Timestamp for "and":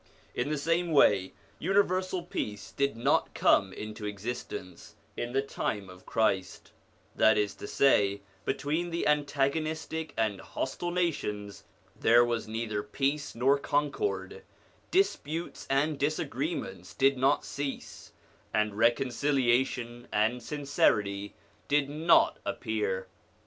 10.17-10.41, 15.69-16.01, 18.51-18.73, 20.11-20.41